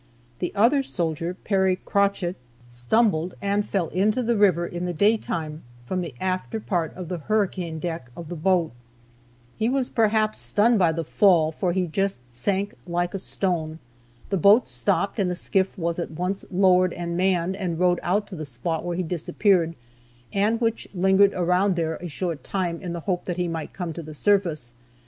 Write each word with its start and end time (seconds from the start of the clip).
The 0.39 0.51
other 0.55 0.81
soldier, 0.81 1.35
Perry 1.43 1.75
Crochett, 1.75 2.35
stumbled 2.67 3.35
and 3.39 3.63
fell 3.67 3.89
into 3.89 4.23
the 4.23 4.35
river 4.35 4.65
in 4.65 4.85
the 4.85 4.95
day 4.95 5.15
time, 5.15 5.61
from 5.85 6.01
the 6.01 6.15
after 6.19 6.59
part 6.59 6.91
of 6.95 7.07
the 7.07 7.19
hurricane 7.19 7.77
deck 7.77 8.09
of 8.17 8.27
the 8.27 8.35
boat. 8.35 8.71
He 9.57 9.69
was 9.69 9.89
perhaps 9.89 10.39
stunned 10.39 10.79
by 10.79 10.91
the 10.91 11.03
fall, 11.03 11.51
for 11.51 11.71
he 11.71 11.85
just 11.85 12.33
sank 12.33 12.73
like 12.87 13.13
a 13.13 13.19
stone. 13.19 13.77
The 14.31 14.37
boats 14.37 14.71
stopped, 14.71 15.19
and 15.19 15.29
a 15.29 15.35
skiff 15.35 15.77
was 15.77 15.99
at 15.99 16.09
once 16.09 16.45
lowered 16.49 16.93
and 16.93 17.15
manned, 17.15 17.55
and 17.55 17.77
rowed 17.77 17.99
out 18.01 18.25
to 18.29 18.35
the 18.35 18.43
spot 18.43 18.83
where 18.83 18.97
he 18.97 19.03
disappeared, 19.03 19.75
and 20.33 20.59
which 20.59 20.87
lingered 20.95 21.33
around 21.35 21.75
there 21.75 21.97
a 21.97 22.07
short 22.07 22.43
time, 22.43 22.81
in 22.81 22.93
the 22.93 23.01
hope 23.01 23.25
that 23.25 23.37
he 23.37 23.47
might 23.47 23.71
come 23.73 23.93
to 23.93 24.01
the 24.01 24.15
surface. 24.15 24.73